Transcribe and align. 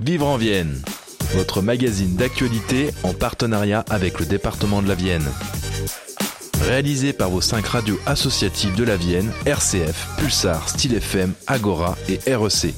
Vivre 0.00 0.26
en 0.26 0.38
Vienne, 0.38 0.80
votre 1.34 1.60
magazine 1.60 2.16
d'actualité 2.16 2.88
en 3.02 3.12
partenariat 3.12 3.84
avec 3.90 4.18
le 4.18 4.24
département 4.24 4.80
de 4.80 4.88
la 4.88 4.94
Vienne. 4.94 5.26
Réalisé 6.62 7.12
par 7.12 7.28
vos 7.28 7.42
cinq 7.42 7.66
radios 7.66 7.98
associatives 8.06 8.74
de 8.76 8.84
la 8.84 8.96
Vienne, 8.96 9.30
RCF, 9.44 10.16
Pulsar, 10.16 10.70
Style 10.70 10.94
FM, 10.94 11.34
Agora 11.46 11.98
et 12.08 12.18
REC. 12.34 12.72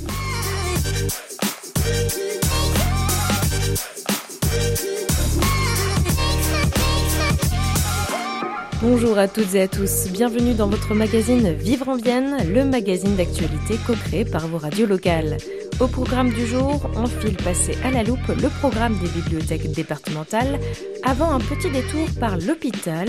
Bonjour 8.83 9.17
à 9.17 9.29
toutes 9.29 9.55
et 9.55 9.63
à 9.63 9.69
tous, 9.69 10.09
bienvenue 10.11 10.55
dans 10.55 10.67
votre 10.67 10.93
magazine 10.93 11.53
Vivre 11.53 11.89
en 11.89 11.97
Vienne, 11.97 12.39
le 12.53 12.65
magazine 12.65 13.15
d'actualité 13.15 13.77
co-créé 13.87 14.25
par 14.25 14.49
vos 14.49 14.59
radios 14.59 14.87
locales. 14.87 15.37
Au 15.83 15.89
programme 15.89 16.31
du 16.31 16.47
jour, 16.47 16.89
on 16.95 17.07
file 17.07 17.37
passer 17.37 17.77
à 17.83 17.91
la 17.91 18.05
loupe 18.05 18.29
le 18.29 18.49
programme 18.61 18.97
des 19.01 19.09
bibliothèques 19.09 19.73
départementales 19.73 20.61
avant 21.03 21.33
un 21.33 21.41
petit 21.41 21.71
détour 21.71 22.07
par 22.21 22.39
l'hôpital 22.39 23.09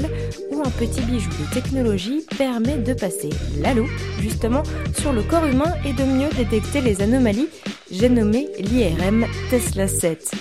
où 0.49 0.59
un 0.59 0.71
petit 0.71 1.01
bijou 1.01 1.29
de 1.29 1.53
technologie 1.53 2.25
permet 2.35 2.79
de 2.79 2.95
passer 2.95 3.29
la 3.61 3.75
loupe 3.75 3.91
justement 4.19 4.63
sur 4.97 5.13
le 5.13 5.21
corps 5.21 5.45
humain 5.45 5.71
et 5.85 5.93
de 5.93 6.03
mieux 6.03 6.29
détecter 6.35 6.81
les 6.81 7.03
anomalies. 7.03 7.47
J'ai 7.91 8.09
nommé 8.09 8.49
l'IRM 8.57 9.27
Tesla 9.51 9.87
7. 9.87 10.31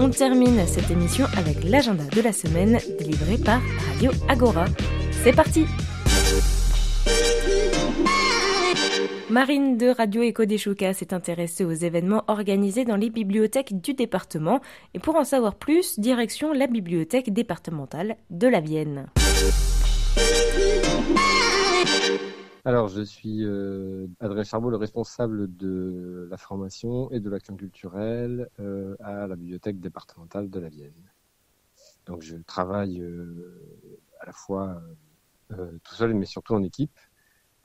On 0.00 0.10
termine 0.10 0.66
cette 0.66 0.90
émission 0.90 1.26
avec 1.36 1.62
l'agenda 1.62 2.02
de 2.12 2.20
la 2.20 2.32
semaine 2.32 2.80
délivré 2.98 3.38
par 3.38 3.60
Radio 3.92 4.10
Agora. 4.28 4.64
C'est 5.22 5.36
parti 5.36 5.66
Marine 9.28 9.76
de 9.76 9.88
Radio 9.88 10.22
Éco 10.22 10.44
des 10.44 10.56
Choucas 10.56 10.94
s'est 10.94 11.12
intéressée 11.12 11.64
aux 11.64 11.72
événements 11.72 12.22
organisés 12.28 12.84
dans 12.84 12.94
les 12.94 13.10
bibliothèques 13.10 13.80
du 13.80 13.92
département 13.92 14.60
et 14.94 15.00
pour 15.00 15.16
en 15.16 15.24
savoir 15.24 15.56
plus, 15.56 15.98
direction 15.98 16.52
la 16.52 16.68
bibliothèque 16.68 17.32
départementale 17.32 18.18
de 18.30 18.46
la 18.46 18.60
Vienne. 18.60 19.08
Alors, 22.64 22.86
je 22.86 23.02
suis 23.02 23.44
euh, 23.44 24.06
Adrien 24.20 24.44
Charbot, 24.44 24.70
le 24.70 24.76
responsable 24.76 25.56
de 25.56 26.28
la 26.30 26.36
formation 26.36 27.10
et 27.10 27.18
de 27.18 27.28
l'action 27.28 27.56
culturelle 27.56 28.48
euh, 28.60 28.94
à 29.00 29.26
la 29.26 29.34
bibliothèque 29.34 29.80
départementale 29.80 30.48
de 30.50 30.60
la 30.60 30.68
Vienne. 30.68 31.10
Donc, 32.06 32.22
je 32.22 32.36
travaille 32.36 33.00
euh, 33.00 33.58
à 34.20 34.26
la 34.26 34.32
fois 34.32 34.80
euh, 35.52 35.78
tout 35.82 35.94
seul, 35.94 36.14
mais 36.14 36.26
surtout 36.26 36.54
en 36.54 36.62
équipe, 36.62 36.98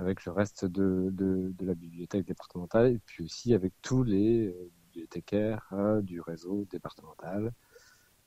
avec 0.01 0.25
le 0.25 0.31
reste 0.31 0.65
de, 0.65 1.09
de, 1.11 1.53
de, 1.57 1.65
la 1.65 1.73
bibliothèque 1.73 2.25
départementale, 2.25 2.93
et 2.93 2.99
puis 3.05 3.23
aussi 3.23 3.53
avec 3.53 3.73
tous 3.81 4.03
les 4.03 4.47
euh, 4.47 4.69
bibliothécaires 4.87 5.67
euh, 5.73 6.01
du 6.01 6.21
réseau 6.21 6.67
départemental, 6.69 7.53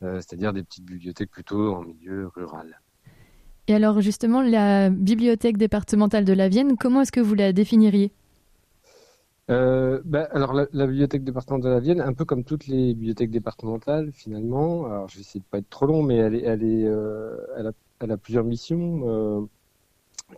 c'est-à-dire 0.00 0.52
des 0.52 0.62
petites 0.62 0.84
bibliothèques 0.84 1.30
plutôt 1.30 1.74
en 1.76 1.82
milieu 1.82 2.26
rural. 2.26 2.78
Et 3.68 3.74
alors 3.74 4.02
justement, 4.02 4.42
la 4.42 4.90
bibliothèque 4.90 5.56
départementale 5.56 6.26
de 6.26 6.34
la 6.34 6.50
Vienne, 6.50 6.76
comment 6.76 7.00
est-ce 7.00 7.12
que 7.12 7.20
vous 7.20 7.34
la 7.34 7.54
définiriez? 7.54 8.12
Euh, 9.50 10.00
bah, 10.04 10.26
alors 10.32 10.54
la, 10.54 10.66
la, 10.72 10.86
bibliothèque 10.86 11.22
départementale 11.22 11.70
de 11.70 11.74
la 11.74 11.80
Vienne, 11.80 12.00
un 12.00 12.14
peu 12.14 12.24
comme 12.24 12.44
toutes 12.44 12.66
les 12.66 12.94
bibliothèques 12.94 13.30
départementales 13.30 14.10
finalement. 14.12 14.86
Alors 14.86 15.08
je 15.08 15.16
vais 15.16 15.20
essayer 15.20 15.40
de 15.40 15.44
pas 15.44 15.58
être 15.58 15.68
trop 15.68 15.86
long, 15.86 16.02
mais 16.02 16.16
elle 16.16 16.34
est, 16.34 16.42
elle 16.42 16.62
est, 16.62 16.86
euh, 16.86 17.36
elle, 17.56 17.66
a, 17.66 17.72
elle, 18.00 18.10
a, 18.10 18.16
plusieurs 18.16 18.44
missions, 18.44 19.02
euh, 19.06 19.46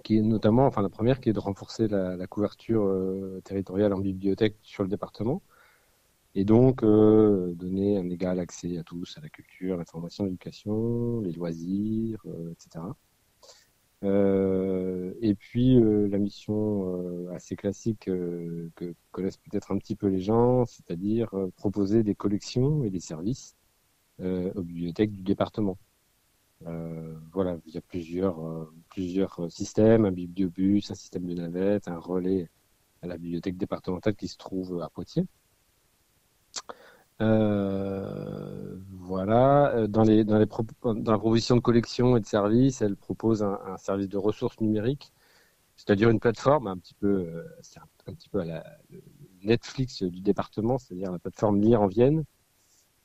qui 0.04 0.18
est 0.18 0.22
notamment, 0.22 0.66
enfin 0.66 0.82
la 0.82 0.88
première 0.88 1.20
qui 1.20 1.28
est 1.30 1.32
de 1.32 1.40
renforcer 1.40 1.88
la, 1.88 2.16
la 2.16 2.26
couverture 2.26 2.84
euh, 2.84 3.40
territoriale 3.44 3.92
en 3.92 3.98
bibliothèque 3.98 4.56
sur 4.62 4.82
le 4.82 4.88
département, 4.88 5.42
et 6.34 6.44
donc 6.44 6.82
euh, 6.82 7.54
donner 7.54 7.98
un 7.98 8.08
égal 8.10 8.38
accès 8.40 8.78
à 8.78 8.84
tous 8.84 9.16
à 9.18 9.20
la 9.20 9.28
culture, 9.28 9.76
l'information, 9.76 10.24
l'éducation, 10.24 11.20
les 11.20 11.32
loisirs, 11.32 12.22
etc. 12.52 12.84
Euh, 14.04 15.14
et 15.22 15.34
puis 15.34 15.76
euh, 15.80 16.06
la 16.08 16.18
mission 16.18 17.26
euh, 17.28 17.34
assez 17.34 17.56
classique 17.56 18.08
euh, 18.08 18.70
que 18.76 18.94
connaissent 19.10 19.38
peut-être 19.38 19.72
un 19.72 19.78
petit 19.78 19.96
peu 19.96 20.08
les 20.08 20.20
gens, 20.20 20.66
c'est-à-dire 20.66 21.34
euh, 21.34 21.50
proposer 21.56 22.02
des 22.02 22.14
collections 22.14 22.84
et 22.84 22.90
des 22.90 23.00
services 23.00 23.56
aux 24.18 24.62
bibliothèques 24.62 25.12
du 25.12 25.22
département. 25.22 25.76
Voilà, 26.62 27.58
il 27.66 27.74
y 27.74 27.78
a 27.78 27.82
plusieurs, 27.82 28.38
plusieurs 28.90 29.50
systèmes, 29.50 30.04
un 30.06 30.12
bibliobus, 30.12 30.90
un 30.90 30.94
système 30.94 31.26
de 31.26 31.34
navette, 31.34 31.88
un 31.88 31.98
relais 31.98 32.48
à 33.02 33.06
la 33.06 33.18
bibliothèque 33.18 33.56
départementale 33.56 34.16
qui 34.16 34.28
se 34.28 34.36
trouve 34.36 34.80
à 34.82 34.88
Poitiers. 34.88 35.26
Euh, 37.22 38.76
voilà, 38.90 39.86
dans, 39.88 40.02
les, 40.02 40.24
dans, 40.24 40.38
les 40.38 40.46
dans 40.46 41.12
la 41.12 41.18
proposition 41.18 41.56
de 41.56 41.60
collection 41.60 42.16
et 42.16 42.20
de 42.20 42.26
services, 42.26 42.82
elle 42.82 42.96
propose 42.96 43.42
un, 43.42 43.76
service 43.78 44.08
de 44.08 44.18
ressources 44.18 44.60
numériques, 44.60 45.12
c'est-à-dire 45.76 46.10
une 46.10 46.20
plateforme 46.20 46.66
un 46.66 46.76
petit 46.76 46.94
peu, 46.94 47.26
euh, 47.28 47.44
un, 48.06 48.12
petit 48.12 48.28
peu 48.28 48.40
à 48.40 48.44
la 48.44 48.64
Netflix 49.42 50.02
du 50.02 50.20
département, 50.20 50.78
c'est-à-dire 50.78 51.10
la 51.10 51.18
plateforme 51.18 51.60
Lire 51.60 51.80
en 51.80 51.86
Vienne, 51.86 52.24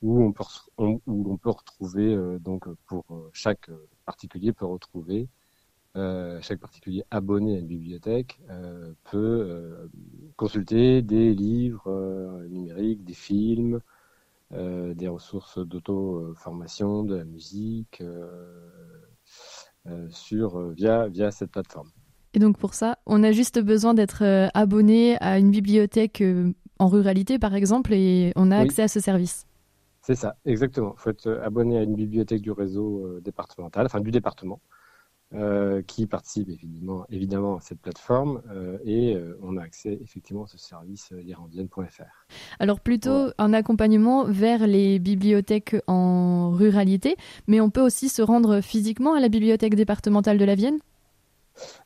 où 0.02 0.24
on 0.24 0.32
peut, 0.32 0.44
on, 0.78 1.00
où 1.08 1.32
on 1.32 1.38
peut 1.38 1.50
retrouver 1.50 2.14
euh, 2.14 2.40
donc 2.40 2.68
pour 2.86 3.06
euh, 3.12 3.30
chaque 3.34 3.70
particulier 4.06 4.52
peut 4.54 4.66
retrouver 4.66 5.28
euh, 5.98 6.40
chaque 6.42 6.60
particulier 6.60 7.04
abonné 7.12 7.58
à 7.58 7.60
une 7.60 7.68
bibliothèque 7.68 8.40
euh, 8.50 8.94
peut 9.12 9.18
euh, 9.18 9.88
consulter 10.38 11.02
des 11.02 11.34
livres 11.34 12.46
numériques, 12.50 13.04
des 13.04 13.14
films, 13.14 13.82
euh, 14.54 14.94
des 14.94 15.10
ressources 15.10 15.60
d'auto-formation, 15.60 17.04
de 17.04 17.16
la 17.16 17.26
musique, 17.26 18.00
euh, 18.02 18.70
euh, 19.88 20.08
sur, 20.12 20.70
via, 20.72 21.08
via 21.08 21.32
cette 21.32 21.52
plateforme. 21.52 21.90
Et 22.34 22.40
donc 22.40 22.58
pour 22.58 22.74
ça, 22.74 22.98
on 23.06 23.24
a 23.24 23.34
juste 23.34 23.60
besoin 23.60 23.94
d'être 23.94 24.24
abonné 24.54 25.18
à 25.22 25.40
une 25.40 25.52
bibliothèque 25.52 26.24
en 26.80 26.88
ruralité, 26.88 27.38
par 27.38 27.54
exemple, 27.54 27.94
et 27.94 28.32
on 28.38 28.52
a 28.52 28.60
oui. 28.60 28.64
accès 28.64 28.84
à 28.84 28.88
ce 28.88 29.02
service. 29.02 29.46
C'est 30.02 30.16
ça, 30.16 30.36
exactement. 30.46 30.96
Il 30.98 31.02
faut 31.02 31.10
être 31.12 31.42
abonné 31.44 31.78
à 31.78 31.84
une 31.84 31.96
bibliothèque 31.96 32.42
du 32.42 32.52
réseau 32.52 33.20
départemental, 33.22 33.86
enfin 33.86 34.02
du 34.02 34.12
département, 34.12 34.60
euh, 35.34 35.82
qui 35.84 36.08
participe 36.08 36.50
évidemment, 36.50 37.06
évidemment 37.10 37.56
à 37.56 37.62
cette 37.62 37.80
plateforme 37.80 38.42
euh, 38.52 38.78
et 38.84 39.16
euh, 39.16 39.40
on 39.42 39.56
a 39.56 39.64
accès 39.64 39.98
effectivement 40.02 40.44
à 40.44 40.48
ce 40.48 40.58
service 40.58 41.12
lirandienne.fr. 41.12 42.28
Alors 42.60 42.82
plutôt 42.82 43.28
ouais. 43.28 43.34
un 43.38 43.54
accompagnement 43.54 44.26
vers 44.26 44.68
les 44.68 45.00
bibliothèques 45.00 45.78
en 45.88 46.52
ruralité, 46.52 47.16
mais 47.48 47.62
on 47.62 47.70
peut 47.70 47.80
aussi 47.80 48.10
se 48.10 48.22
rendre 48.22 48.60
physiquement 48.60 49.14
à 49.14 49.22
la 49.22 49.30
bibliothèque 49.30 49.76
départementale 49.76 50.38
de 50.38 50.44
la 50.44 50.56
Vienne? 50.56 50.80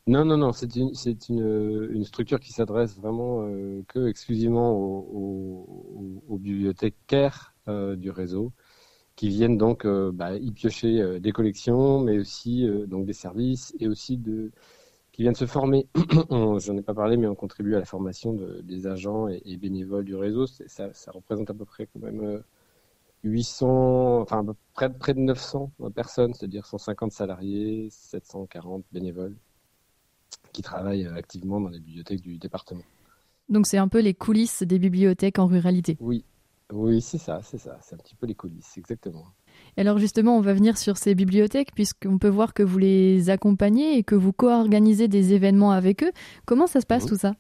Non, 0.08 0.26
non, 0.26 0.38
non, 0.38 0.52
c'est 0.52 0.76
une, 0.76 0.94
c'est 0.94 1.30
une, 1.30 1.90
une 1.92 2.04
structure 2.06 2.40
qui 2.40 2.54
s'adresse 2.54 2.96
vraiment 2.96 3.42
euh, 3.48 3.84
que 3.88 4.08
exclusivement 4.08 4.74
aux, 4.74 6.22
aux, 6.28 6.38
bibliothécaires 6.38 7.54
euh, 7.68 7.96
du 7.96 8.12
réseau 8.12 8.52
qui 9.16 9.30
viennent 9.30 9.58
donc 9.58 9.86
euh, 9.86 10.12
bah, 10.14 10.36
y 10.36 10.52
piocher 10.52 11.02
euh, 11.02 11.20
des 11.20 11.32
collections, 11.32 12.00
mais 12.00 12.20
aussi 12.20 12.68
euh, 12.68 12.86
donc 12.86 13.06
des 13.06 13.14
services 13.14 13.74
et 13.80 13.88
aussi 13.88 14.18
de 14.18 14.52
qui 15.12 15.22
viennent 15.24 15.36
se 15.36 15.46
former. 15.46 15.88
J'en 16.30 16.78
ai 16.78 16.82
pas 16.82 16.94
parlé, 16.94 17.18
mais 17.18 17.28
on 17.28 17.36
contribue 17.36 17.76
à 17.76 17.80
la 17.80 17.86
formation 17.86 18.34
de, 18.34 18.62
des 18.62 18.88
agents 18.88 19.28
et, 19.30 19.58
bénévoles 19.58 20.04
du 20.06 20.16
réseau. 20.16 20.46
Ça, 20.48 20.94
ça, 20.94 21.12
représente 21.12 21.50
à 21.50 21.54
peu 21.54 21.66
près 21.66 21.88
quand 21.88 22.02
même 22.02 22.44
800, 23.24 24.22
enfin 24.22 24.46
près, 24.74 24.92
près 24.94 25.14
de 25.14 25.20
900 25.20 25.72
personnes, 25.96 26.34
c'est-à-dire 26.34 26.66
150 26.66 27.12
salariés, 27.14 27.88
740 27.92 28.84
bénévoles 28.92 29.38
qui 30.52 30.62
travaillent 30.62 31.08
activement 31.08 31.60
dans 31.60 31.70
les 31.70 31.80
bibliothèques 31.80 32.22
du 32.22 32.38
département. 32.38 32.84
Donc 33.50 33.68
c'est 33.68 33.78
un 33.78 33.88
peu 33.88 34.00
les 34.00 34.14
coulisses 34.14 34.64
des 34.64 34.80
bibliothèques 34.80 35.38
en 35.38 35.48
ruralité. 35.48 35.98
Oui, 36.00 36.24
oui, 36.72 37.02
c'est 37.02 37.18
ça, 37.18 37.42
c'est 37.44 37.60
ça. 37.60 37.78
C'est 37.82 37.96
un 37.96 38.00
petit 38.00 38.16
peu 38.16 38.26
les 38.26 38.36
coulisses, 38.36 38.78
exactement. 38.78 39.26
Alors 39.78 40.00
justement, 40.00 40.38
on 40.38 40.42
va 40.42 40.54
venir 40.54 40.78
sur 40.78 40.98
ces 40.98 41.14
bibliothèques 41.16 41.74
puisqu'on 41.76 42.18
peut 42.18 42.30
voir 42.30 42.54
que 42.54 42.64
vous 42.64 42.78
les 42.78 43.30
accompagnez 43.30 43.98
et 43.98 44.04
que 44.04 44.16
vous 44.16 44.34
co-organisez 44.34 45.08
des 45.08 45.34
événements 45.34 45.72
avec 45.72 46.04
eux. 46.04 46.12
Comment 46.46 46.68
ça 46.68 46.82
se 46.82 46.86
passe 46.86 47.06
tout 47.06 47.18
ça? 47.18 47.36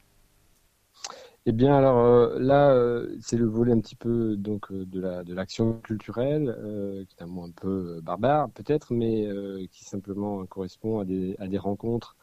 Eh 1.47 1.51
bien, 1.51 1.75
alors 1.75 1.99
euh, 1.99 2.39
là, 2.39 2.71
euh, 2.71 3.15
c'est 3.21 3.37
le 3.37 3.45
volet 3.45 3.71
un 3.71 3.79
petit 3.79 3.95
peu 3.95 4.35
donc 4.35 4.71
euh, 4.71 4.83
de 4.85 4.99
la 4.99 5.23
de 5.23 5.31
l'action 5.33 5.73
culturelle, 5.83 6.55
euh, 6.57 7.05
qui 7.05 7.15
est 7.19 7.23
un 7.23 7.27
mot 7.27 7.43
un 7.43 7.51
peu 7.51 8.01
barbare 8.01 8.49
peut-être, 8.49 8.93
mais 8.93 9.27
euh, 9.27 9.63
qui 9.71 9.85
simplement 9.85 10.43
correspond 10.47 10.99
à 10.99 11.05
des 11.05 11.35
à 11.37 11.47
des 11.47 11.59
rencontres 11.59 12.15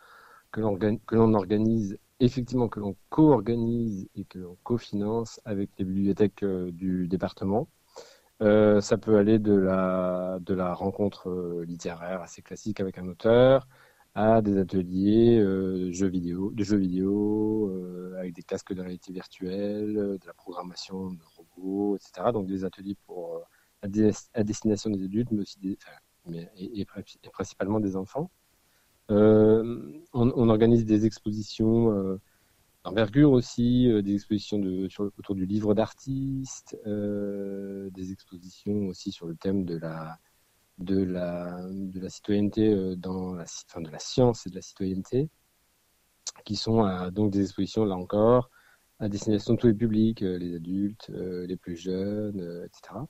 que 0.53 0.61
l'on 0.61 1.35
organise 1.35 1.99
effectivement 2.21 2.69
que 2.69 2.79
l'on 2.81 2.97
co-organise 3.09 4.09
et 4.15 4.25
que 4.25 4.39
l'on 4.39 4.57
cofinance 4.63 5.41
avec 5.45 5.71
les 5.79 5.85
bibliothèques 5.85 6.45
euh, 6.45 6.71
du 6.71 7.09
département. 7.09 7.69
Euh, 8.43 8.81
ça 8.81 8.99
peut 8.99 9.19
aller 9.19 9.39
de 9.39 9.55
la, 9.55 10.39
de 10.41 10.55
la 10.55 10.75
rencontre 10.75 11.29
euh, 11.31 11.65
littéraire 11.65 12.23
assez 12.23 12.43
classique 12.43 12.81
avec 12.81 12.99
un 12.99 13.07
auteur 13.09 13.69
à 14.15 14.43
des 14.43 14.59
ateliers 14.59 15.39
euh, 15.39 15.93
jeux 15.93 16.09
vidéo, 16.09 16.51
de 16.53 16.65
jeux 16.65 16.77
vidéo 16.77 17.71
avec 18.19 18.35
des 18.35 18.43
casques 18.43 18.73
de 18.75 18.81
réalité 18.83 19.13
virtuelle, 19.13 19.95
de 19.95 20.27
la 20.27 20.35
programmation 20.35 21.11
de 21.13 21.23
robots 21.37 21.97
etc. 21.97 22.33
Donc 22.33 22.47
des 22.47 22.65
ateliers 22.65 22.97
pour 23.07 23.41
à, 23.83 23.89
destination 24.45 24.91
des 24.91 25.05
adultes, 25.05 25.31
mais 25.33 25.43
aussi 25.43 25.79
et, 26.57 26.87
principalement 27.33 27.81
des 27.81 27.97
enfants. 27.97 28.31
On, 29.09 29.93
on, 30.13 30.49
organise 30.49 30.85
des 30.85 31.07
expositions 31.07 32.19
d'envergure 32.85 33.33
aussi, 33.33 33.89
des 34.03 34.15
expositions 34.15 34.61
autour 35.19 35.35
du 35.35 35.47
livre 35.47 35.75
d'artistes, 35.75 36.77
des 36.87 38.13
expositions 38.13 38.87
aussi 38.87 39.13
sur 39.13 39.27
le 39.27 39.35
thème 39.35 39.65
de 39.65 39.77
la 39.77 40.19
citoyenneté 42.09 42.73
euh, 42.73 42.97
dans 42.97 43.35
la, 43.35 43.45
de 43.45 43.91
la 43.91 43.99
science 43.99 44.47
et 44.47 44.51
de 44.51 44.55
la 44.55 44.63
citoyenneté, 44.63 45.29
qui 46.45 46.57
sont 46.57 46.87
euh, 46.87 47.11
donc 47.11 47.31
des 47.31 47.43
expositions, 47.43 47.85
là 47.85 47.97
encore, 47.97 48.51
à 48.99 49.09
destination 49.09 49.55
de 49.55 49.59
tous 49.59 49.67
les 49.69 49.75
publics, 49.75 50.23
euh, 50.23 50.39
les 50.39 50.55
adultes, 50.55 51.11
les 51.11 51.57
plus 51.57 51.77
jeunes, 51.77 52.65
etc. 52.65 53.01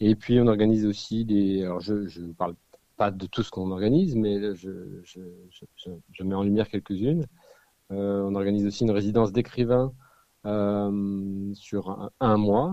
Et 0.00 0.14
puis 0.14 0.40
on 0.40 0.46
organise 0.46 0.86
aussi 0.86 1.24
des. 1.24 1.62
Alors 1.62 1.80
je 1.80 2.20
ne 2.20 2.32
parle 2.32 2.54
pas 3.00 3.10
de 3.10 3.26
tout 3.26 3.42
ce 3.42 3.50
qu'on 3.50 3.70
organise, 3.70 4.14
mais 4.14 4.54
je, 4.54 5.00
je, 5.02 5.20
je, 5.50 5.90
je, 6.12 6.22
mets 6.22 6.34
en 6.34 6.42
lumière 6.42 6.68
quelques-unes. 6.68 7.24
on 7.88 8.34
organise 8.34 8.66
aussi 8.66 8.84
une 8.84 8.90
résidence 8.90 9.32
d'écrivains 9.32 9.92
sur 11.54 12.10
un, 12.20 12.36
mois. 12.36 12.66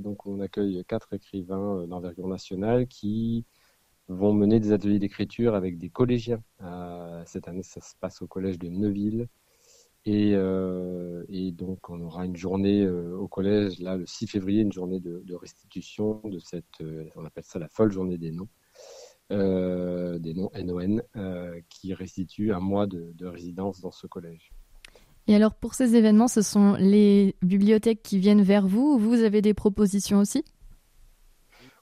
donc 0.00 0.26
on 0.26 0.40
accueille 0.40 0.82
quatre 0.88 1.12
écrivains 1.12 1.86
d'envergure 1.86 2.28
nationale 2.28 2.86
qui 2.86 3.44
vont 4.08 4.32
mener 4.32 4.60
des 4.60 4.72
ateliers 4.72 4.98
d'écriture 4.98 5.54
avec 5.54 5.78
des 5.78 5.90
collégiens. 5.90 6.42
Euh, 6.62 7.22
cette 7.26 7.48
année, 7.48 7.62
ça 7.62 7.80
se 7.80 7.94
passe 8.00 8.22
au 8.22 8.26
collège 8.26 8.58
de 8.58 8.68
Neuville. 8.68 9.28
Et, 10.06 10.32
euh, 10.34 11.24
et 11.30 11.50
donc, 11.52 11.88
on 11.88 12.00
aura 12.02 12.26
une 12.26 12.36
journée 12.36 12.84
euh, 12.84 13.16
au 13.16 13.26
collège, 13.26 13.80
là, 13.80 13.96
le 13.96 14.04
6 14.04 14.26
février, 14.26 14.60
une 14.60 14.72
journée 14.72 15.00
de, 15.00 15.34
restitution 15.34 16.20
de 16.24 16.38
cette, 16.38 16.64
euh, 16.82 17.08
on 17.16 17.24
appelle 17.24 17.44
ça 17.44 17.58
la 17.58 17.68
folle 17.68 17.90
journée 17.90 18.18
des 18.18 18.30
noms, 18.30 18.44
euh, 18.44 18.63
des 19.30 20.34
noms 20.34 20.50
NON, 20.54 21.00
qui 21.68 21.94
restitue 21.94 22.52
un 22.52 22.60
mois 22.60 22.86
de, 22.86 23.12
de 23.14 23.26
résidence 23.26 23.80
dans 23.80 23.90
ce 23.90 24.06
collège. 24.06 24.52
Et 25.26 25.34
alors, 25.34 25.54
pour 25.54 25.74
ces 25.74 25.96
événements, 25.96 26.28
ce 26.28 26.42
sont 26.42 26.76
les 26.78 27.34
bibliothèques 27.42 28.02
qui 28.02 28.18
viennent 28.18 28.42
vers 28.42 28.66
vous 28.66 28.94
ou 28.94 28.98
vous 28.98 29.22
avez 29.22 29.40
des 29.40 29.54
propositions 29.54 30.18
aussi? 30.18 30.44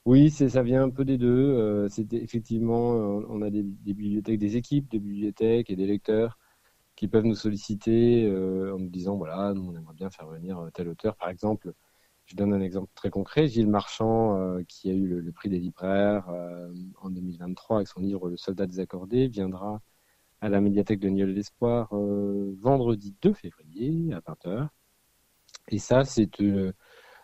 Oui, 0.04 0.30
ça 0.30 0.62
vient 0.62 0.82
un 0.82 0.90
peu 0.90 1.04
des 1.04 1.18
deux. 1.18 1.28
Euh, 1.28 1.88
effectivement, 2.12 2.94
euh, 2.94 3.26
on 3.28 3.42
a 3.42 3.50
des, 3.50 3.62
bibliothèques, 3.62 4.38
des 4.38 4.56
équipes 4.56 4.90
de 4.90 4.98
bibliothèques 4.98 5.70
et 5.70 5.76
des 5.76 5.86
lecteurs 5.86 6.38
qui 6.96 7.08
peuvent 7.08 7.24
nous 7.24 7.36
solliciter 7.36 8.26
euh, 8.26 8.74
en 8.74 8.78
nous 8.78 8.90
disant 8.90 9.16
voilà, 9.16 9.54
nous 9.54 9.62
on 9.62 9.76
aimerait 9.76 9.94
bien 9.94 10.10
faire 10.10 10.26
venir 10.26 10.68
tel 10.74 10.88
auteur. 10.88 11.16
Par 11.16 11.28
exemple, 11.28 11.72
je 12.32 12.36
donne 12.36 12.54
un 12.54 12.62
exemple 12.62 12.90
très 12.94 13.10
concret. 13.10 13.46
Gilles 13.46 13.68
Marchand, 13.68 14.56
qui 14.66 14.88
a 14.90 14.94
eu 14.94 15.06
le, 15.06 15.32
prix 15.32 15.50
des 15.50 15.58
libraires 15.58 16.28
en 17.02 17.10
2023 17.10 17.76
avec 17.76 17.88
son 17.88 18.00
livre 18.00 18.30
Le 18.30 18.38
Soldat 18.38 18.66
désaccordé, 18.66 19.28
viendra 19.28 19.82
à 20.40 20.48
la 20.48 20.62
médiathèque 20.62 20.98
de 20.98 21.10
Nieul 21.10 21.34
d'Espoir 21.34 21.88
vendredi 21.92 23.14
2 23.20 23.34
février 23.34 24.14
à 24.14 24.20
20h. 24.20 24.68
Et 25.68 25.78
ça, 25.78 26.04
c'est 26.04 26.30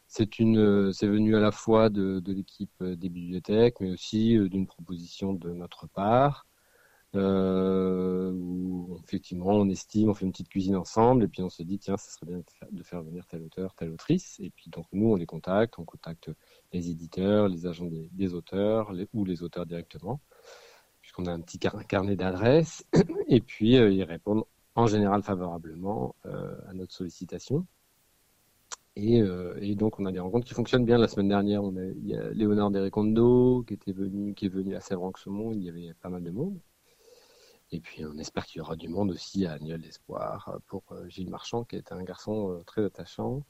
c'est 0.08 0.38
une, 0.38 0.92
c'est 0.92 1.06
venu 1.06 1.36
à 1.36 1.40
la 1.40 1.52
fois 1.52 1.90
de, 1.90 2.22
l'équipe 2.26 2.72
euh, 2.80 2.96
des 2.96 3.10
bibliothèques, 3.10 3.78
mais 3.80 3.90
aussi 3.90 4.36
euh, 4.36 4.48
d'une 4.48 4.66
proposition 4.66 5.34
de 5.34 5.50
notre 5.50 5.86
part, 5.86 6.46
euh, 7.14 8.32
où 8.32 8.98
effectivement 9.04 9.50
on 9.50 9.68
estime, 9.68 10.10
on 10.10 10.14
fait 10.14 10.24
une 10.26 10.32
petite 10.32 10.48
cuisine 10.48 10.76
ensemble, 10.76 11.24
et 11.24 11.28
puis 11.28 11.42
on 11.42 11.48
se 11.48 11.62
dit 11.62 11.78
tiens, 11.78 11.96
ça 11.96 12.10
serait 12.10 12.26
bien 12.26 12.42
de 12.70 12.82
faire, 12.82 13.02
venir 13.02 13.26
tel 13.26 13.42
auteur, 13.42 13.74
telle 13.74 13.90
autrice, 13.90 14.38
et 14.40 14.50
puis 14.50 14.70
donc 14.70 14.86
nous 14.92 15.08
on 15.12 15.16
les 15.16 15.26
contacte, 15.26 15.78
on 15.78 15.84
contacte 15.84 16.30
les 16.72 16.90
éditeurs, 16.90 17.48
les 17.48 17.66
agents 17.66 17.88
des, 17.90 18.34
auteurs, 18.34 18.92
ou 19.14 19.24
les 19.24 19.42
auteurs 19.42 19.66
directement, 19.66 20.20
puisqu'on 21.00 21.26
a 21.26 21.32
un 21.32 21.40
petit 21.40 21.58
carnet 21.58 22.16
d'adresses, 22.16 22.84
et 23.28 23.40
puis 23.40 23.72
ils 23.72 24.04
répondent 24.04 24.44
en 24.74 24.86
général 24.86 25.22
favorablement 25.22 26.14
à 26.24 26.72
notre 26.74 26.92
sollicitation. 26.94 27.66
Euh, 28.98 29.54
et, 29.60 29.74
donc 29.74 30.00
on 30.00 30.06
a 30.06 30.12
des 30.12 30.18
rencontres 30.18 30.46
qui 30.46 30.54
fonctionnent 30.54 30.84
bien. 30.84 30.98
La 30.98 31.08
semaine 31.08 31.28
dernière, 31.28 31.62
on 31.62 31.76
a, 31.76 31.84
il 31.84 32.06
y 32.06 32.16
a 32.16 32.30
Léonard 32.30 32.70
Derekondo 32.70 33.62
qui 33.66 33.74
était 33.74 33.92
venu, 33.92 34.34
qui 34.34 34.46
est 34.46 34.50
venu 34.50 34.74
à 34.74 34.80
Sèvres-en-Xaumont. 34.80 35.52
Il 35.52 35.62
y 35.62 35.68
avait 35.68 35.94
pas 36.00 36.08
mal 36.08 36.22
de 36.22 36.30
monde. 36.30 36.58
Et 37.70 37.80
puis 37.80 38.04
on 38.04 38.16
espère 38.18 38.46
qu'il 38.46 38.58
y 38.58 38.60
aura 38.62 38.76
du 38.76 38.88
monde 38.88 39.10
aussi 39.10 39.46
à 39.46 39.58
Niel 39.58 39.80
d'Espoir 39.80 40.58
pour 40.66 40.84
euh, 40.92 41.08
Gilles 41.08 41.30
Marchand, 41.30 41.64
qui 41.64 41.76
est 41.76 41.92
un 41.92 42.02
garçon 42.02 42.52
euh, 42.52 42.62
très 42.64 42.84
attachant 42.84 43.42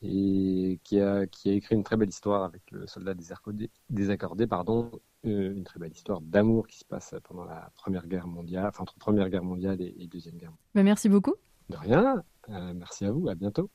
et 0.00 0.78
qui 0.84 1.00
a, 1.00 1.26
qui 1.26 1.50
a 1.50 1.52
écrit 1.52 1.74
une 1.74 1.82
très 1.82 1.96
belle 1.96 2.08
histoire 2.08 2.44
avec 2.44 2.62
le 2.70 2.86
soldat 2.86 3.14
désaccordé, 3.90 4.46
pardon, 4.46 4.92
une 5.24 5.64
très 5.64 5.80
belle 5.80 5.90
histoire 5.90 6.20
d'amour 6.20 6.68
qui 6.68 6.78
se 6.78 6.84
passe 6.84 7.16
pendant 7.24 7.44
la 7.44 7.72
Première 7.74 8.06
Guerre 8.06 8.28
mondiale, 8.28 8.66
enfin 8.68 8.82
entre 8.82 8.94
Première 8.94 9.28
Guerre 9.28 9.42
mondiale 9.42 9.80
et, 9.80 10.06
Deuxième 10.06 10.36
Guerre 10.36 10.50
mondiale. 10.50 10.70
Bah, 10.76 10.82
merci 10.84 11.08
beaucoup. 11.08 11.34
De 11.68 11.76
rien. 11.76 12.22
merci 12.74 13.06
à 13.06 13.10
vous. 13.10 13.28
À 13.28 13.34
bientôt. 13.34 13.68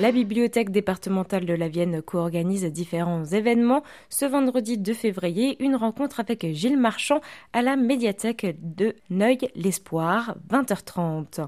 La 0.00 0.12
bibliothèque 0.12 0.70
départementale 0.70 1.46
de 1.46 1.54
la 1.54 1.68
Vienne 1.68 2.02
co-organise 2.02 2.64
différents 2.64 3.24
événements. 3.24 3.82
Ce 4.10 4.24
vendredi 4.24 4.76
2 4.76 4.92
février, 4.92 5.56
une 5.62 5.76
rencontre 5.76 6.20
avec 6.20 6.46
Gilles 6.52 6.78
Marchand 6.78 7.20
à 7.52 7.62
la 7.62 7.76
médiathèque 7.76 8.56
de 8.60 8.96
Neuil-l'Espoir, 9.08 10.36
20h30. 10.50 11.46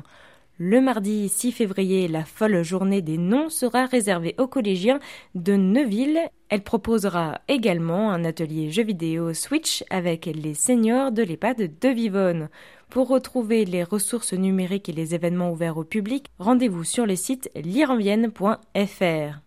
Le 0.58 0.80
mardi 0.80 1.28
6 1.28 1.52
février, 1.52 2.08
la 2.08 2.24
folle 2.24 2.62
journée 2.62 3.02
des 3.02 3.18
noms 3.18 3.50
sera 3.50 3.84
réservée 3.84 4.34
aux 4.38 4.46
collégiens 4.46 5.00
de 5.34 5.54
Neuville. 5.54 6.18
Elle 6.48 6.62
proposera 6.62 7.42
également 7.46 8.10
un 8.10 8.24
atelier 8.24 8.70
jeux 8.70 8.84
vidéo 8.84 9.34
Switch 9.34 9.84
avec 9.90 10.24
les 10.24 10.54
seniors 10.54 11.12
de 11.12 11.22
l'EHPAD 11.22 11.78
de 11.78 11.88
Vivonne. 11.90 12.48
Pour 12.88 13.08
retrouver 13.08 13.66
les 13.66 13.84
ressources 13.84 14.32
numériques 14.32 14.88
et 14.88 14.92
les 14.92 15.14
événements 15.14 15.50
ouverts 15.50 15.76
au 15.76 15.84
public, 15.84 16.28
rendez-vous 16.38 16.84
sur 16.84 17.04
le 17.04 17.16
site 17.16 17.50
lireanvienne.fr. 17.54 19.40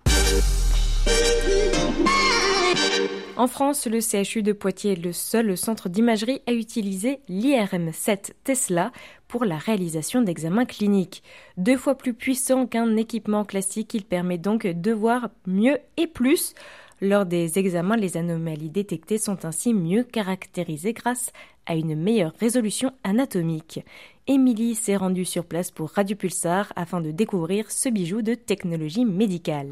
En 3.40 3.48
France, 3.48 3.88
le 3.88 4.02
CHU 4.02 4.44
de 4.44 4.52
Poitiers 4.52 4.92
est 4.92 5.02
le 5.02 5.14
seul 5.14 5.58
centre 5.58 5.88
d'imagerie 5.88 6.42
à 6.46 6.52
utiliser 6.52 7.22
l'IRM7 7.30 8.32
Tesla 8.44 8.92
pour 9.30 9.46
la 9.46 9.56
réalisation 9.56 10.22
d'examens 10.22 10.66
cliniques. 10.66 11.24
Deux 11.56 11.78
fois 11.78 11.96
plus 11.96 12.14
puissant 12.14 12.68
qu'un 12.68 12.98
équipement 12.98 13.46
classique, 13.46 13.94
il 13.94 14.04
permet 14.04 14.38
donc 14.38 14.68
de 14.68 14.92
voir 14.92 15.30
mieux 15.48 15.78
et 15.96 16.08
plus. 16.08 16.54
Lors 17.00 17.26
des 17.26 17.58
examens, 17.58 17.96
les 17.96 18.18
anomalies 18.18 18.70
détectées 18.70 19.18
sont 19.18 19.46
ainsi 19.46 19.74
mieux 19.74 20.04
caractérisées 20.04 20.92
grâce 20.92 21.32
à 21.66 21.76
une 21.76 21.96
meilleure 21.96 22.34
résolution 22.42 22.92
anatomique. 23.06 23.86
Émilie 24.28 24.76
s'est 24.76 24.98
rendue 24.98 25.24
sur 25.24 25.46
place 25.46 25.72
pour 25.72 25.92
Radio 25.92 26.18
Pulsar 26.18 26.74
afin 26.76 27.00
de 27.00 27.12
découvrir 27.12 27.72
ce 27.72 27.88
bijou 27.88 28.22
de 28.22 28.34
technologie 28.36 29.06
médicale. 29.06 29.72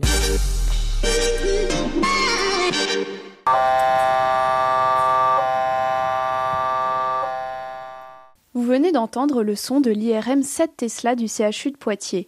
Vous 8.53 8.63
venez 8.63 8.91
d'entendre 8.91 9.43
le 9.43 9.55
son 9.55 9.81
de 9.81 9.91
l'IRM 9.91 10.41
7 10.41 10.71
Tesla 10.77 11.15
du 11.15 11.27
CHU 11.27 11.71
de 11.71 11.77
Poitiers. 11.77 12.27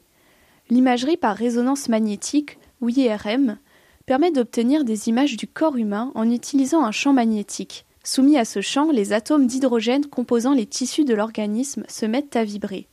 L'imagerie 0.69 1.17
par 1.17 1.35
résonance 1.35 1.89
magnétique, 1.89 2.59
ou 2.81 2.89
IRM, 2.89 3.57
permet 4.05 4.31
d'obtenir 4.31 4.83
des 4.83 5.09
images 5.09 5.37
du 5.37 5.47
corps 5.47 5.77
humain 5.77 6.11
en 6.15 6.29
utilisant 6.29 6.83
un 6.83 6.91
champ 6.91 7.13
magnétique. 7.13 7.85
Soumis 8.03 8.37
à 8.37 8.45
ce 8.45 8.61
champ, 8.61 8.91
les 8.91 9.13
atomes 9.13 9.47
d'hydrogène 9.47 10.05
composant 10.05 10.53
les 10.53 10.65
tissus 10.65 11.03
de 11.03 11.13
l'organisme 11.13 11.83
se 11.87 12.05
mettent 12.05 12.35
à 12.35 12.43
vibrer. 12.43 12.87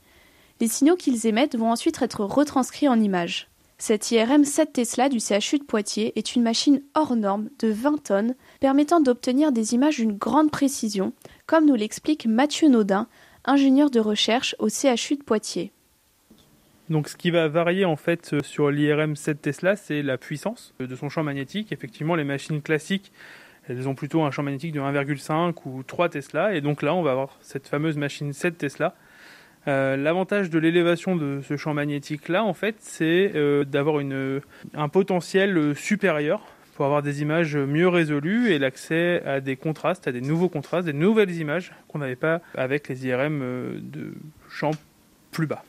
Les 0.59 0.67
signaux 0.67 0.95
qu'ils 0.95 1.27
émettent 1.27 1.55
vont 1.55 1.71
ensuite 1.71 2.01
être 2.01 2.25
retranscrits 2.25 2.87
en 2.87 2.99
images. 2.99 3.49
Cette 3.79 4.09
IRM 4.09 4.43
7 4.43 4.73
Tesla 4.73 5.07
du 5.07 5.19
CHU 5.19 5.59
de 5.59 5.63
Poitiers 5.63 6.11
est 6.17 6.35
une 6.35 6.41
machine 6.41 6.81
hors 6.95 7.15
norme 7.15 7.49
de 7.59 7.67
20 7.67 8.03
tonnes 8.05 8.35
permettant 8.59 9.01
d'obtenir 9.01 9.51
des 9.51 9.75
images 9.75 9.97
d'une 9.97 10.17
grande 10.17 10.49
précision, 10.49 11.13
comme 11.45 11.67
nous 11.67 11.75
l'explique 11.75 12.25
Mathieu 12.25 12.69
Naudin, 12.69 13.07
ingénieur 13.45 13.91
de 13.91 13.99
recherche 13.99 14.55
au 14.57 14.69
CHU 14.69 15.17
de 15.17 15.23
Poitiers. 15.23 15.71
Donc 16.89 17.07
ce 17.07 17.15
qui 17.15 17.29
va 17.29 17.47
varier 17.49 17.85
en 17.85 17.97
fait 17.97 18.33
euh, 18.33 18.41
sur 18.41 18.71
l'IRM 18.71 19.15
7 19.15 19.43
Tesla, 19.43 19.75
c'est 19.75 20.01
la 20.01 20.17
puissance 20.17 20.73
de 20.79 20.95
son 20.95 21.09
champ 21.09 21.21
magnétique. 21.21 21.71
Effectivement, 21.71 22.15
les 22.15 22.23
machines 22.23 22.63
classiques, 22.63 23.11
elles 23.69 23.87
ont 23.87 23.93
plutôt 23.93 24.23
un 24.23 24.31
champ 24.31 24.41
magnétique 24.41 24.71
de 24.71 24.79
1,5 24.79 25.53
ou 25.65 25.83
3 25.83 26.09
Tesla. 26.09 26.55
Et 26.55 26.61
donc 26.61 26.81
là, 26.81 26.95
on 26.95 27.03
va 27.03 27.11
avoir 27.11 27.37
cette 27.41 27.67
fameuse 27.67 27.95
machine 27.95 28.33
7 28.33 28.57
Tesla 28.57 28.95
euh, 29.67 29.97
l'avantage 29.97 30.49
de 30.49 30.59
l'élévation 30.59 31.15
de 31.15 31.41
ce 31.47 31.57
champ 31.57 31.73
magnétique-là, 31.73 32.43
en 32.43 32.53
fait, 32.53 32.75
c'est 32.79 33.31
euh, 33.35 33.63
d'avoir 33.65 34.01
un 34.73 34.89
potentiel 34.89 35.75
supérieur 35.75 36.41
pour 36.77 36.85
avoir 36.85 37.01
des 37.01 37.23
images 37.23 37.57
mieux 37.57 37.87
résolues 37.87 38.51
et 38.51 38.59
l'accès 38.59 39.23
à 39.25 39.41
des 39.41 39.55
contrastes, 39.55 40.07
à 40.07 40.11
des 40.11 40.21
nouveaux 40.21 40.47
contrastes, 40.47 40.85
des 40.85 40.93
nouvelles 40.93 41.35
images 41.35 41.73
qu'on 41.87 41.97
n'avait 41.97 42.15
pas 42.15 42.39
avec 42.53 42.87
les 42.87 43.07
IRM 43.07 43.41
euh, 43.41 43.79
de 43.81 44.13
champs 44.47 44.75
plus 45.31 45.47
bas. 45.47 45.63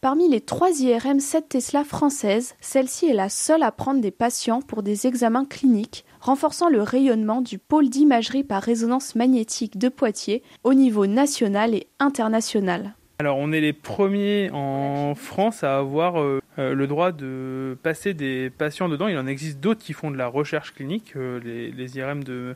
Parmi 0.00 0.28
les 0.28 0.40
trois 0.40 0.70
IRM 0.80 1.20
7 1.20 1.48
Tesla 1.48 1.84
françaises, 1.84 2.56
celle-ci 2.60 3.06
est 3.06 3.14
la 3.14 3.28
seule 3.28 3.62
à 3.62 3.70
prendre 3.70 4.00
des 4.00 4.10
patients 4.10 4.60
pour 4.60 4.82
des 4.82 5.06
examens 5.06 5.44
cliniques, 5.44 6.04
renforçant 6.20 6.68
le 6.68 6.82
rayonnement 6.82 7.40
du 7.40 7.58
pôle 7.58 7.88
d'imagerie 7.88 8.44
par 8.44 8.62
résonance 8.62 9.14
magnétique 9.14 9.78
de 9.78 9.88
Poitiers 9.88 10.42
au 10.64 10.74
niveau 10.74 11.06
national 11.06 11.74
et 11.74 11.86
international. 12.00 12.94
Alors 13.20 13.38
on 13.38 13.50
est 13.50 13.60
les 13.60 13.72
premiers 13.72 14.48
en 14.52 15.16
France 15.16 15.64
à 15.64 15.76
avoir 15.76 16.20
euh, 16.20 16.40
euh, 16.60 16.72
le 16.72 16.86
droit 16.86 17.10
de 17.10 17.76
passer 17.82 18.14
des 18.14 18.48
patients 18.48 18.88
dedans. 18.88 19.08
Il 19.08 19.18
en 19.18 19.26
existe 19.26 19.58
d'autres 19.58 19.80
qui 19.80 19.92
font 19.92 20.12
de 20.12 20.16
la 20.16 20.28
recherche 20.28 20.72
clinique, 20.72 21.14
euh, 21.16 21.40
les, 21.40 21.98
IRM 21.98 22.22
de 22.22 22.54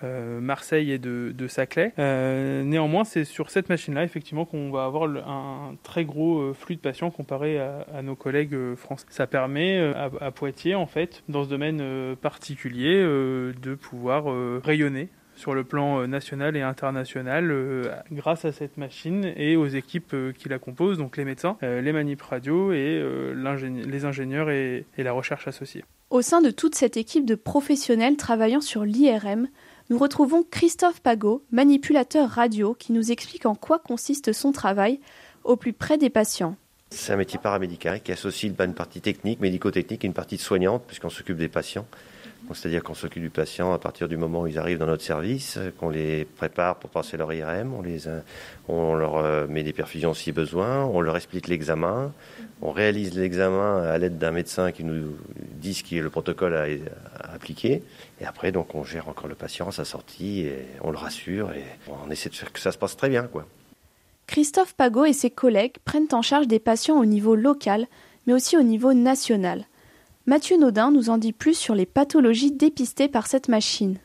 Marseille 0.00 0.92
et 0.92 0.98
de, 0.98 1.48
Saclay. 1.48 1.92
Néanmoins, 1.98 3.02
c'est 3.02 3.24
sur 3.24 3.50
cette 3.50 3.68
machine-là, 3.68 4.04
effectivement, 4.04 4.44
qu'on 4.44 4.70
va 4.70 4.84
avoir 4.84 5.10
un 5.10 5.74
très 5.82 6.04
gros 6.04 6.54
flux 6.54 6.76
de 6.76 6.80
patients 6.80 7.10
comparé 7.10 7.58
à, 7.58 8.00
nos 8.04 8.14
collègues 8.14 8.56
français. 8.76 9.06
Ça 9.10 9.26
permet 9.26 9.80
à, 10.20 10.30
Poitiers, 10.30 10.76
en 10.76 10.86
fait, 10.86 11.24
dans 11.28 11.42
ce 11.42 11.48
domaine 11.48 12.14
particulier, 12.14 13.02
de 13.02 13.74
pouvoir 13.74 14.26
rayonner 14.62 15.08
sur 15.38 15.54
le 15.54 15.64
plan 15.64 16.06
national 16.06 16.56
et 16.56 16.62
international 16.62 18.02
grâce 18.12 18.44
à 18.44 18.52
cette 18.52 18.76
machine 18.76 19.32
et 19.36 19.56
aux 19.56 19.68
équipes 19.68 20.14
qui 20.36 20.48
la 20.48 20.58
composent, 20.58 20.98
donc 20.98 21.16
les 21.16 21.24
médecins, 21.24 21.56
les 21.62 21.92
manip 21.92 22.20
radio 22.20 22.72
et 22.72 23.02
les 23.34 24.04
ingénieurs 24.04 24.50
et 24.50 24.84
la 24.98 25.12
recherche 25.12 25.48
associée. 25.48 25.84
Au 26.10 26.22
sein 26.22 26.40
de 26.40 26.50
toute 26.50 26.74
cette 26.74 26.96
équipe 26.96 27.24
de 27.26 27.34
professionnels 27.34 28.16
travaillant 28.16 28.60
sur 28.60 28.84
l'IRM, 28.84 29.48
nous 29.90 29.98
retrouvons 29.98 30.42
Christophe 30.42 31.00
Pagot, 31.00 31.44
manipulateur 31.50 32.28
radio, 32.28 32.74
qui 32.74 32.92
nous 32.92 33.12
explique 33.12 33.46
en 33.46 33.54
quoi 33.54 33.78
consiste 33.78 34.32
son 34.32 34.52
travail 34.52 35.00
au 35.44 35.56
plus 35.56 35.72
près 35.72 35.98
des 35.98 36.10
patients. 36.10 36.56
C'est 36.90 37.12
un 37.12 37.16
métier 37.16 37.38
paramédical 37.38 38.02
qui 38.02 38.12
associe 38.12 38.50
une 38.50 38.74
partie 38.74 39.02
technique, 39.02 39.40
médico-technique 39.40 40.04
et 40.04 40.06
une 40.06 40.14
partie 40.14 40.38
soignante, 40.38 40.84
puisqu'on 40.86 41.10
s'occupe 41.10 41.36
des 41.36 41.48
patients. 41.48 41.86
C'est-à-dire 42.54 42.82
qu'on 42.82 42.94
s'occupe 42.94 43.22
du 43.22 43.30
patient 43.30 43.72
à 43.72 43.78
partir 43.78 44.08
du 44.08 44.16
moment 44.16 44.42
où 44.42 44.46
ils 44.46 44.58
arrivent 44.58 44.78
dans 44.78 44.86
notre 44.86 45.02
service, 45.02 45.58
qu'on 45.78 45.90
les 45.90 46.24
prépare 46.24 46.76
pour 46.76 46.88
passer 46.88 47.16
leur 47.16 47.32
IRM, 47.32 47.74
on, 47.74 47.82
les, 47.82 48.04
on 48.68 48.94
leur 48.94 49.16
euh, 49.16 49.46
met 49.46 49.62
des 49.62 49.74
perfusions 49.74 50.14
si 50.14 50.32
besoin, 50.32 50.84
on 50.84 51.00
leur 51.00 51.16
explique 51.16 51.48
l'examen, 51.48 52.12
on 52.62 52.70
réalise 52.70 53.14
l'examen 53.16 53.82
à 53.82 53.98
l'aide 53.98 54.18
d'un 54.18 54.30
médecin 54.30 54.72
qui 54.72 54.84
nous 54.84 55.16
dit 55.60 55.74
ce 55.74 55.82
qui 55.82 55.98
est 55.98 56.02
le 56.02 56.10
protocole 56.10 56.54
à, 56.54 56.64
appliquer. 57.34 57.82
Et 58.20 58.24
après, 58.24 58.50
donc, 58.50 58.74
on 58.74 58.82
gère 58.82 59.08
encore 59.08 59.28
le 59.28 59.34
patient 59.34 59.68
à 59.68 59.72
sa 59.72 59.84
sortie 59.84 60.40
et 60.40 60.66
on 60.80 60.90
le 60.90 60.98
rassure 60.98 61.52
et 61.52 61.64
on 61.88 62.10
essaie 62.10 62.30
de 62.30 62.34
faire 62.34 62.52
que 62.52 62.60
ça 62.60 62.72
se 62.72 62.78
passe 62.78 62.96
très 62.96 63.08
bien, 63.08 63.24
quoi. 63.24 63.46
Christophe 64.26 64.74
Pagot 64.74 65.06
et 65.06 65.14
ses 65.14 65.30
collègues 65.30 65.76
prennent 65.84 66.08
en 66.12 66.20
charge 66.20 66.46
des 66.46 66.58
patients 66.58 66.98
au 66.98 67.06
niveau 67.06 67.34
local, 67.34 67.86
mais 68.26 68.34
aussi 68.34 68.56
au 68.56 68.62
niveau 68.62 68.92
national. 68.92 69.64
Mathieu 70.28 70.58
Naudin 70.58 70.90
nous 70.90 71.08
en 71.08 71.16
dit 71.16 71.32
plus 71.32 71.56
sur 71.56 71.74
les 71.74 71.86
pathologies 71.86 72.52
dépistées 72.52 73.08
par 73.08 73.26
cette 73.26 73.48
machine. 73.48 73.96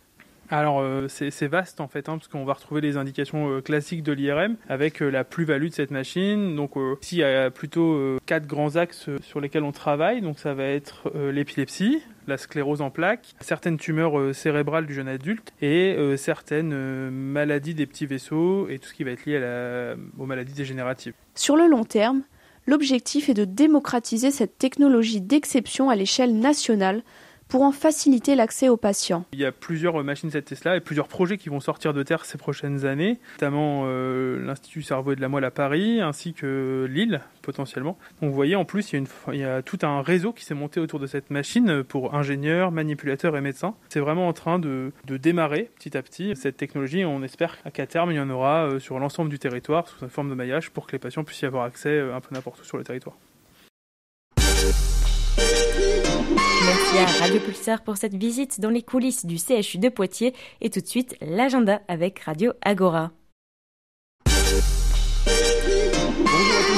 Alors 0.49 0.79
euh, 0.79 1.09
c'est 1.09 1.47
vaste 1.47 1.81
en 1.81 1.89
fait, 1.89 2.07
hein, 2.07 2.17
parce 2.17 2.29
qu'on 2.29 2.45
va 2.45 2.53
retrouver 2.53 2.79
les 2.79 2.95
indications 2.95 3.49
euh, 3.49 3.59
classiques 3.59 4.03
de 4.03 4.13
l'IRM 4.13 4.55
avec 4.69 5.01
euh, 5.01 5.09
la 5.09 5.25
plus-value 5.25 5.67
de 5.67 5.73
cette 5.73 5.91
machine. 5.91 6.55
Donc 6.55 6.75
ici 7.01 7.17
il 7.17 7.19
y 7.19 7.23
a 7.25 7.51
plutôt 7.51 8.17
quatre 8.25 8.47
grands 8.47 8.77
axes 8.77 9.09
sur 9.21 9.41
lesquels 9.41 9.63
on 9.63 9.73
travaille. 9.73 10.21
Donc 10.21 10.39
ça 10.39 10.53
va 10.53 10.63
être 10.63 11.11
l'épilepsie, 11.13 12.01
la 12.27 12.37
sclérose 12.37 12.79
en 12.79 12.89
plaques, 12.89 13.35
certaines 13.41 13.75
tumeurs 13.75 14.33
cérébrales 14.33 14.85
du 14.85 14.93
jeune 14.93 15.09
adulte 15.09 15.51
et 15.61 15.97
certaines 16.15 17.09
maladies 17.09 17.73
des 17.73 17.85
petits 17.85 18.05
vaisseaux 18.05 18.69
et 18.69 18.79
tout 18.79 18.87
ce 18.87 18.93
qui 18.93 19.03
va 19.03 19.11
être 19.11 19.25
lié 19.25 19.95
aux 20.17 20.25
maladies 20.25 20.53
dégénératives. 20.53 21.15
Sur 21.35 21.57
le 21.57 21.67
long 21.67 21.83
terme, 21.83 22.21
L'objectif 22.65 23.29
est 23.29 23.33
de 23.33 23.45
démocratiser 23.45 24.31
cette 24.31 24.57
technologie 24.57 25.21
d'exception 25.21 25.89
à 25.89 25.95
l'échelle 25.95 26.37
nationale 26.37 27.03
pour 27.53 27.61
en 27.61 27.71
faciliter 27.71 28.33
l'accès 28.33 28.67
aux 28.67 28.77
patients. 28.77 29.25
Il 29.31 29.39
y 29.39 29.45
a 29.45 29.51
plusieurs 29.51 30.03
machines 30.03 30.31
cette 30.31 30.45
Tesla 30.45 30.75
et 30.75 30.79
plusieurs 30.79 31.07
projets 31.07 31.37
qui 31.37 31.49
vont 31.49 31.59
sortir 31.59 31.93
de 31.93 32.01
terre 32.01 32.25
ces 32.25 32.39
prochaines 32.39 32.87
années, 32.87 33.19
notamment 33.33 33.83
euh, 33.85 34.43
l'Institut 34.43 34.81
Cerveau 34.81 35.11
et 35.11 35.15
de 35.15 35.21
la 35.21 35.29
Moelle 35.29 35.45
à 35.45 35.51
Paris, 35.51 36.01
ainsi 36.01 36.33
que 36.33 36.87
Lille 36.89 37.21
potentiellement. 37.43 37.95
Donc 38.19 38.31
vous 38.31 38.35
voyez, 38.35 38.55
en 38.55 38.65
plus, 38.65 38.91
il 38.93 39.05
y 39.35 39.43
a, 39.43 39.61
tout 39.61 39.77
un 39.83 40.01
réseau 40.01 40.33
qui 40.33 40.45
s'est 40.45 40.55
monté 40.55 40.79
autour 40.79 40.99
de 40.99 41.05
cette 41.05 41.29
machine 41.29 41.83
pour 41.83 42.15
ingénieurs, 42.15 42.71
manipulateurs 42.71 43.37
et 43.37 43.41
médecins. 43.41 43.75
C'est 43.89 43.99
vraiment 43.99 44.27
en 44.27 44.33
train 44.33 44.57
de, 44.57 44.91
de, 45.05 45.17
démarrer 45.17 45.69
petit 45.75 45.95
à 45.95 46.01
petit 46.01 46.35
cette 46.35 46.57
technologie. 46.57 47.05
On 47.05 47.21
espère 47.21 47.59
qu'à 47.71 47.85
terme, 47.85 48.09
il 48.09 48.15
y 48.15 48.19
en 48.19 48.31
aura 48.31 48.65
euh, 48.65 48.79
sur 48.79 48.97
l'ensemble 48.97 49.29
du 49.29 49.37
territoire 49.37 49.87
sous 49.87 50.03
une 50.03 50.09
forme 50.09 50.31
de 50.31 50.35
maillage 50.35 50.71
pour 50.71 50.87
que 50.87 50.93
les 50.93 50.99
patients 50.99 51.23
puissent 51.23 51.43
y 51.43 51.45
avoir 51.45 51.65
accès 51.65 51.89
euh, 51.89 52.15
un 52.15 52.19
peu 52.19 52.33
n'importe 52.33 52.61
où 52.61 52.63
sur 52.63 52.77
le 52.77 52.83
territoire. 52.83 53.15
Radio 56.95 57.39
Pulsar 57.39 57.81
pour 57.81 57.97
cette 57.97 58.13
visite 58.13 58.61
dans 58.61 58.69
les 58.69 58.83
coulisses 58.83 59.25
du 59.25 59.37
CHU 59.37 59.79
de 59.79 59.89
Poitiers 59.89 60.35
et 60.61 60.69
tout 60.69 60.79
de 60.79 60.85
suite 60.85 61.15
l'agenda 61.21 61.81
avec 61.87 62.19
Radio 62.19 62.53
Agora. 62.61 63.11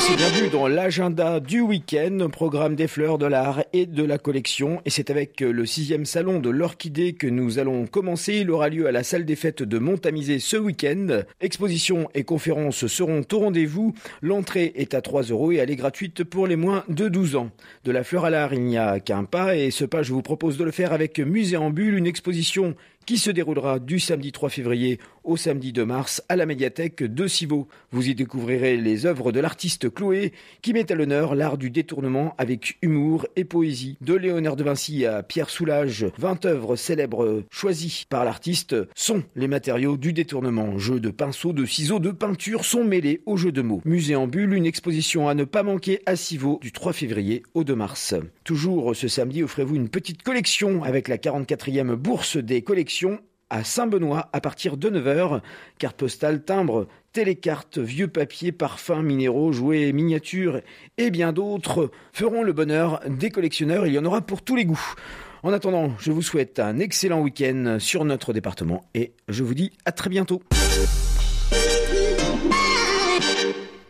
C'est 0.07 0.17
bienvenue 0.17 0.49
dans 0.49 0.67
l'agenda 0.67 1.39
du 1.39 1.61
week-end, 1.61 2.27
programme 2.31 2.75
des 2.75 2.87
fleurs, 2.87 3.17
de 3.17 3.25
l'art 3.25 3.63
et 3.73 3.87
de 3.87 4.03
la 4.03 4.19
collection. 4.19 4.79
Et 4.85 4.91
c'est 4.91 5.09
avec 5.09 5.41
le 5.41 5.65
sixième 5.65 6.05
salon 6.05 6.37
de 6.37 6.51
l'orchidée 6.51 7.13
que 7.13 7.25
nous 7.25 7.57
allons 7.57 7.87
commencer. 7.87 8.35
Il 8.35 8.51
aura 8.51 8.69
lieu 8.69 8.85
à 8.85 8.91
la 8.91 9.01
salle 9.01 9.25
des 9.25 9.35
fêtes 9.35 9.63
de 9.63 9.79
Montamisé 9.79 10.37
ce 10.37 10.57
week-end. 10.57 11.23
Expositions 11.41 12.07
et 12.13 12.23
conférences 12.23 12.85
seront 12.85 13.23
au 13.31 13.39
rendez-vous. 13.39 13.95
L'entrée 14.21 14.73
est 14.75 14.93
à 14.93 15.01
3 15.01 15.23
euros 15.23 15.51
et 15.51 15.55
elle 15.55 15.71
est 15.71 15.75
gratuite 15.75 16.23
pour 16.23 16.45
les 16.45 16.55
moins 16.55 16.83
de 16.87 17.09
12 17.09 17.35
ans. 17.35 17.49
De 17.83 17.91
la 17.91 18.03
fleur 18.03 18.25
à 18.25 18.29
l'art, 18.29 18.53
il 18.53 18.61
n'y 18.61 18.77
a 18.77 18.99
qu'un 18.99 19.23
pas 19.23 19.55
et 19.55 19.71
ce 19.71 19.85
pas, 19.85 20.03
je 20.03 20.13
vous 20.13 20.21
propose 20.21 20.57
de 20.57 20.63
le 20.63 20.71
faire 20.71 20.93
avec 20.93 21.17
Musée 21.17 21.57
en 21.57 21.71
Bulle, 21.71 21.97
une 21.97 22.05
exposition 22.05 22.75
qui 23.05 23.17
se 23.17 23.31
déroulera 23.31 23.79
du 23.79 23.99
samedi 23.99 24.31
3 24.31 24.49
février 24.49 24.99
au 25.23 25.37
samedi 25.37 25.73
2 25.73 25.85
mars 25.85 26.23
à 26.29 26.35
la 26.35 26.45
médiathèque 26.45 27.03
de 27.03 27.27
Civaux. 27.27 27.67
Vous 27.91 28.09
y 28.09 28.15
découvrirez 28.15 28.77
les 28.77 29.05
œuvres 29.05 29.31
de 29.31 29.39
l'artiste 29.39 29.93
Chloé 29.93 30.33
qui 30.61 30.73
met 30.73 30.91
à 30.91 30.95
l'honneur 30.95 31.35
l'art 31.35 31.57
du 31.57 31.69
détournement 31.69 32.35
avec 32.37 32.77
humour 32.81 33.25
et 33.35 33.45
poésie. 33.45 33.97
De 34.01 34.13
Léonard 34.13 34.55
de 34.55 34.63
Vinci 34.63 35.05
à 35.05 35.23
Pierre 35.23 35.49
Soulages, 35.49 36.07
20 36.17 36.45
œuvres 36.45 36.75
célèbres 36.75 37.43
choisies 37.49 38.05
par 38.09 38.25
l'artiste 38.25 38.75
sont 38.95 39.23
les 39.35 39.47
matériaux 39.47 39.97
du 39.97 40.13
détournement. 40.13 40.77
Jeux 40.77 40.99
de 40.99 41.09
pinceaux, 41.09 41.53
de 41.53 41.65
ciseaux, 41.65 41.99
de 41.99 42.11
peinture 42.11 42.65
sont 42.65 42.83
mêlés 42.83 43.21
au 43.25 43.37
jeu 43.37 43.51
de 43.51 43.61
mots. 43.61 43.81
Musée 43.85 44.15
en 44.15 44.27
bulle, 44.27 44.53
une 44.53 44.65
exposition 44.65 45.27
à 45.27 45.33
ne 45.33 45.43
pas 45.43 45.63
manquer 45.63 46.01
à 46.05 46.15
Civaux 46.15 46.59
du 46.61 46.71
3 46.71 46.93
février 46.93 47.43
au 47.53 47.63
2 47.63 47.75
mars. 47.75 48.15
Toujours 48.45 48.95
ce 48.95 49.07
samedi, 49.07 49.41
offrez-vous 49.41 49.75
une 49.75 49.89
petite 49.89 50.21
collection 50.21 50.83
avec 50.83 51.07
la 51.07 51.17
44e 51.17 51.95
bourse 51.95 52.37
des 52.37 52.61
collections 52.61 53.19
à 53.49 53.63
Saint-Benoît 53.63 54.29
à 54.33 54.39
partir 54.39 54.77
de 54.77 54.87
9h. 54.87 55.41
Carte 55.79 55.97
postale, 55.97 56.43
timbre, 56.43 56.87
télécarte, 57.11 57.79
vieux 57.79 58.07
papier, 58.07 58.51
parfums, 58.51 59.01
minéraux, 59.01 59.51
jouets, 59.51 59.91
miniatures 59.93 60.61
et 60.99 61.09
bien 61.09 61.33
d'autres 61.33 61.89
feront 62.13 62.43
le 62.43 62.53
bonheur 62.53 62.99
des 63.07 63.31
collectionneurs. 63.31 63.87
Il 63.87 63.93
y 63.93 63.97
en 63.97 64.05
aura 64.05 64.21
pour 64.21 64.43
tous 64.43 64.55
les 64.55 64.65
goûts. 64.65 64.93
En 65.41 65.51
attendant, 65.51 65.93
je 65.97 66.11
vous 66.11 66.21
souhaite 66.21 66.59
un 66.59 66.77
excellent 66.77 67.21
week-end 67.21 67.77
sur 67.79 68.05
notre 68.05 68.31
département 68.31 68.85
et 68.93 69.13
je 69.27 69.43
vous 69.43 69.55
dis 69.55 69.71
à 69.85 69.91
très 69.91 70.11
bientôt. 70.11 70.43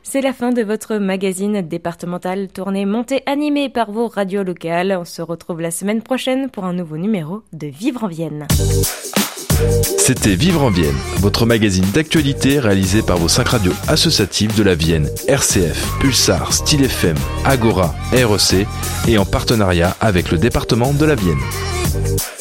C'est 0.08 0.22
la 0.22 0.34
fin 0.34 0.52
de 0.52 0.62
votre 0.62 0.98
magazine 0.98 1.62
départemental 1.62 2.48
tourné 2.48 2.86
monté 2.86 3.24
animé 3.26 3.70
par 3.70 3.92
vos 3.92 4.08
radios 4.08 4.44
locales. 4.44 4.96
On 5.02 5.04
se 5.04 5.24
retrouve 5.24 5.62
la 5.62 5.72
semaine 5.72 6.04
prochaine 6.04 6.50
pour 6.52 6.64
un 6.64 6.74
nouveau 6.74 6.98
numéro 6.98 7.42
de 7.54 7.68
Vivre 7.68 8.04
en 8.04 8.08
Vienne. 8.08 8.48
C'était 9.98 10.36
Vivre 10.36 10.64
en 10.64 10.70
Vienne, 10.70 10.96
votre 11.18 11.48
magazine 11.48 11.86
d'actualité 11.92 12.60
réalisé 12.60 13.02
par 13.02 13.18
vos 13.18 13.28
cinq 13.28 13.50
radios 13.50 13.74
associatives 13.88 14.56
de 14.56 14.64
la 14.64 14.76
Vienne, 14.76 15.10
RCF, 15.28 15.98
Pulsar, 16.00 16.54
Style 16.54 16.84
FM, 16.84 17.18
Agora, 17.44 17.96
REC 18.14 18.68
et 19.08 19.18
en 19.18 19.26
partenariat 19.26 19.98
avec 20.00 20.32
le 20.32 20.38
département 20.38 20.94
de 20.94 21.06
la 21.06 21.16
Vienne. 21.16 22.35